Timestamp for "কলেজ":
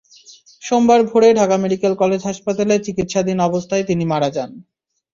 2.01-2.21